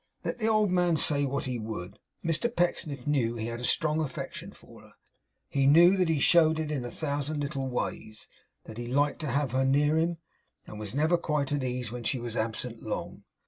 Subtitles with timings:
[0.25, 3.99] Let the old man say what he would, Mr Pecksniff knew he had a strong
[3.99, 4.93] affection for her.
[5.47, 8.27] He knew that he showed it in a thousand little ways;
[8.63, 10.17] that he liked to have her near him,
[10.65, 13.25] and was never quite at ease when she was absent long.